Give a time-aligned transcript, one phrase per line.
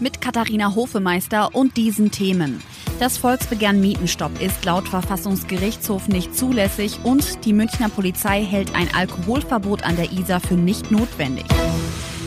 [0.00, 2.62] Mit Katharina Hofemeister und diesen Themen.
[3.00, 9.84] Das Volksbegehren Mietenstopp ist laut Verfassungsgerichtshof nicht zulässig und die Münchner Polizei hält ein Alkoholverbot
[9.84, 11.46] an der Isar für nicht notwendig.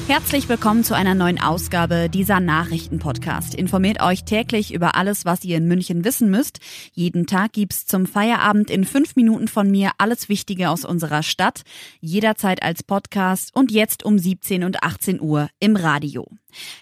[0.08, 3.55] Herzlich willkommen zu einer neuen Ausgabe dieser Nachrichtenpodcast.
[3.55, 6.60] Informiert euch täglich über alles, was ihr in München wissen müsst.
[6.94, 11.62] Jeden Tag gibt's zum Feierabend in fünf Minuten von mir alles Wichtige aus unserer Stadt.
[12.02, 16.27] Jederzeit als Podcast und jetzt um 17 und 18 Uhr im Radio.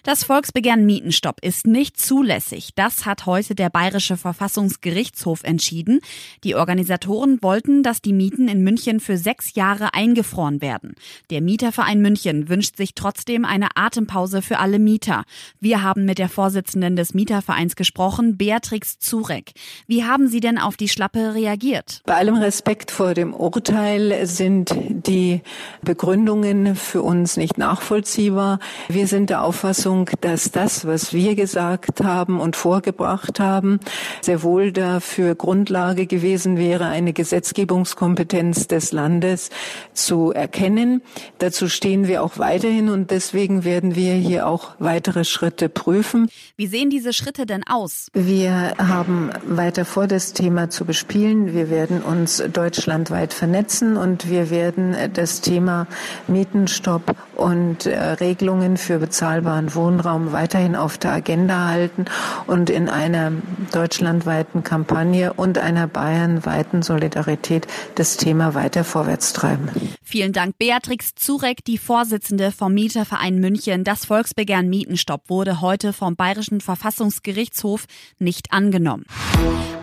[0.02, 2.70] Das Volksbegehren Mietenstopp ist nicht zulässig.
[2.74, 6.00] Das hat heute der Bayerische Verfassungsgerichtshof entschieden.
[6.42, 10.94] Die Organisatoren wollten, dass die Mieten in München für sechs Jahre eingefroren werden.
[11.30, 13.09] Der Mieterverein München wünscht sich trotzdem
[13.44, 15.24] eine Atempause für alle Mieter.
[15.60, 19.52] Wir haben mit der Vorsitzenden des Mietervereins gesprochen, Beatrix Zurek.
[19.86, 22.02] Wie haben Sie denn auf die Schlappe reagiert?
[22.06, 24.74] Bei allem Respekt vor dem Urteil sind
[25.06, 25.42] die
[25.82, 28.58] Begründungen für uns nicht nachvollziehbar.
[28.88, 33.80] Wir sind der Auffassung, dass das, was wir gesagt haben und vorgebracht haben,
[34.20, 39.50] sehr wohl dafür Grundlage gewesen wäre, eine Gesetzgebungskompetenz des Landes
[39.92, 41.02] zu erkennen.
[41.38, 46.28] Dazu stehen wir auch weiterhin und deswegen werden wir hier auch weitere Schritte prüfen.
[46.56, 48.08] Wie sehen diese Schritte denn aus?
[48.12, 51.54] Wir haben weiter vor, das Thema zu bespielen.
[51.54, 55.86] Wir werden uns deutschlandweit vernetzen und wir werden das Thema
[56.28, 62.04] Mietenstopp und äh, Regelungen für bezahlbaren Wohnraum weiterhin auf der Agenda halten
[62.46, 63.32] und in einer
[63.72, 69.68] deutschlandweiten Kampagne und einer bayernweiten Solidarität das Thema weiter vorwärts treiben.
[70.02, 73.84] Vielen Dank, Beatrix Zurek, die Vorsitzende vom Mieterverein München.
[73.84, 77.86] Das Volksbegehren Mietenstopp wurde heute vom Bayerischen Verfassungsgerichtshof
[78.18, 79.06] nicht angenommen.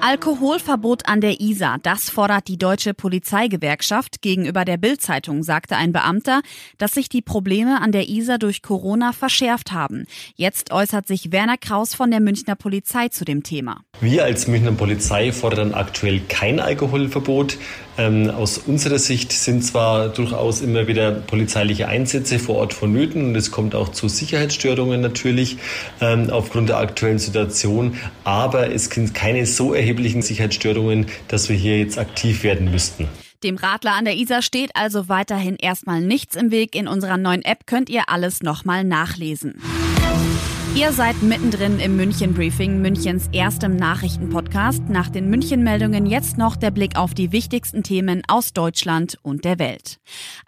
[0.10, 4.22] Alkoholverbot an der Isar, das fordert die deutsche Polizeigewerkschaft.
[4.22, 6.44] Gegenüber der Bildzeitung sagte ein Beamter,
[6.78, 10.06] dass sich die Probleme an der Isar durch Corona verschärft haben.
[10.38, 13.82] Jetzt äußert sich Werner Kraus von der Münchner Polizei zu dem Thema.
[14.00, 17.58] Wir als Münchner Polizei fordern aktuell kein Alkoholverbot.
[17.98, 23.36] Ähm, aus unserer Sicht sind zwar durchaus immer wieder polizeiliche Einsätze vor Ort vonnöten und
[23.36, 25.58] es kommt auch zu Sicherheitsstörungen natürlich
[26.00, 31.80] ähm, aufgrund der aktuellen Situation, aber es sind keine so erheblichen Sicherheitsstörungen, dass wir hier
[31.80, 33.08] jetzt aktiv werden müssten.
[33.44, 36.76] Dem Radler an der Isar steht also weiterhin erstmal nichts im Weg.
[36.76, 39.62] In unserer neuen App könnt ihr alles nochmal nachlesen.
[40.78, 44.90] Ihr seid mittendrin im München Briefing, Münchens erstem Nachrichtenpodcast.
[44.90, 49.58] Nach den München-Meldungen jetzt noch der Blick auf die wichtigsten Themen aus Deutschland und der
[49.58, 49.98] Welt.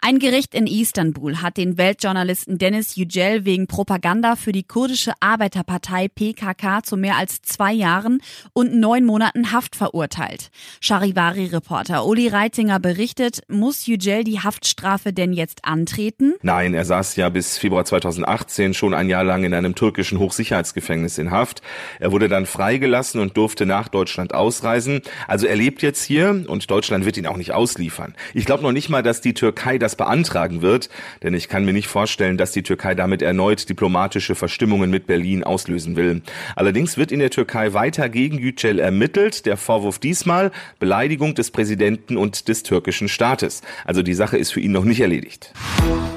[0.00, 6.06] Ein Gericht in Istanbul hat den Weltjournalisten Dennis Yücel wegen Propaganda für die kurdische Arbeiterpartei
[6.06, 10.50] PKK zu mehr als zwei Jahren und neun Monaten Haft verurteilt.
[10.80, 16.34] Charivari-Reporter Uli Reitinger berichtet, muss Yücel die Haftstrafe denn jetzt antreten?
[16.42, 21.18] Nein, er saß ja bis Februar 2018 schon ein Jahr lang in einem türkischen Hochsicherheitsgefängnis
[21.18, 21.62] in Haft.
[21.98, 25.02] Er wurde dann freigelassen und durfte nach Deutschland ausreisen.
[25.26, 28.14] Also er lebt jetzt hier und Deutschland wird ihn auch nicht ausliefern.
[28.34, 30.88] Ich glaube noch nicht mal, dass die Türkei das beantragen wird,
[31.24, 35.42] denn ich kann mir nicht vorstellen, dass die Türkei damit erneut diplomatische Verstimmungen mit Berlin
[35.42, 36.22] auslösen will.
[36.54, 39.46] Allerdings wird in der Türkei weiter gegen Yücel ermittelt.
[39.46, 43.62] Der Vorwurf diesmal Beleidigung des Präsidenten und des türkischen Staates.
[43.84, 45.52] Also die Sache ist für ihn noch nicht erledigt.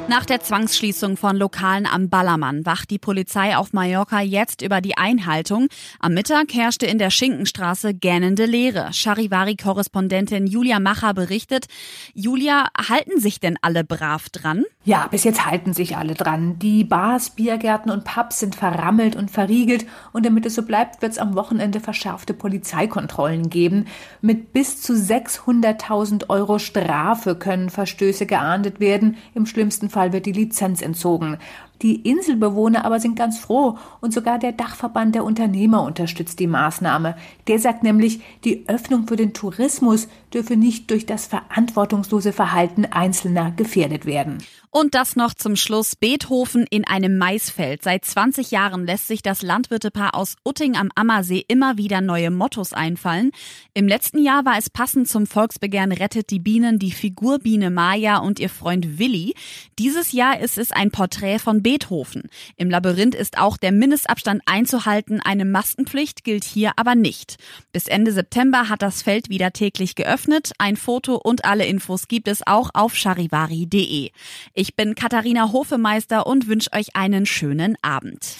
[0.09, 4.97] Nach der Zwangsschließung von Lokalen am Ballermann wacht die Polizei auf Mallorca jetzt über die
[4.97, 5.69] Einhaltung.
[5.99, 8.89] Am Mittag herrschte in der Schinkenstraße gähnende Leere.
[8.91, 11.67] Charivari-Korrespondentin Julia Macher berichtet.
[12.13, 14.65] Julia, halten sich denn alle brav dran?
[14.83, 16.59] Ja, bis jetzt halten sich alle dran.
[16.59, 19.85] Die Bars, Biergärten und Pubs sind verrammelt und verriegelt.
[20.11, 23.85] Und damit es so bleibt, wird es am Wochenende verschärfte Polizeikontrollen geben.
[24.21, 29.15] Mit bis zu 600.000 Euro Strafe können Verstöße geahndet werden.
[29.33, 31.37] Im schlimmsten Fall wird die Lizenz entzogen.
[31.83, 37.15] Die Inselbewohner aber sind ganz froh und sogar der Dachverband der Unternehmer unterstützt die Maßnahme.
[37.47, 43.51] Der sagt nämlich, die Öffnung für den Tourismus dürfe nicht durch das verantwortungslose Verhalten Einzelner
[43.51, 44.37] gefährdet werden.
[44.75, 45.95] Und das noch zum Schluss.
[45.95, 47.83] Beethoven in einem Maisfeld.
[47.83, 52.73] Seit 20 Jahren lässt sich das Landwirtepaar aus Utting am Ammersee immer wieder neue Mottos
[52.73, 53.29] einfallen.
[53.75, 58.39] Im letzten Jahr war es passend zum Volksbegehren Rettet die Bienen die Figurbiene Maya und
[58.39, 59.35] ihr Freund Willi.
[59.77, 62.29] Dieses Jahr ist es ein Porträt von Beethoven Beethoven.
[62.55, 65.21] Im Labyrinth ist auch der Mindestabstand einzuhalten.
[65.21, 67.37] Eine Maskenpflicht gilt hier aber nicht.
[67.71, 70.51] Bis Ende September hat das Feld wieder täglich geöffnet.
[70.59, 74.11] Ein Foto und alle Infos gibt es auch auf charivari.de.
[74.53, 78.37] Ich bin Katharina Hofemeister und wünsche euch einen schönen Abend.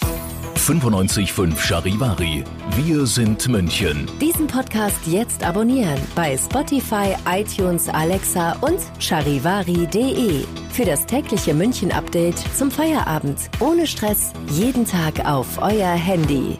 [0.56, 2.44] 95.5 Charivari.
[2.76, 4.08] Wir sind München.
[4.20, 10.44] Diesen Podcast jetzt abonnieren bei Spotify, iTunes, Alexa und charivari.de.
[10.70, 13.38] Für das tägliche München-Update zum Feierabend.
[13.60, 16.58] Ohne Stress, jeden Tag auf euer Handy.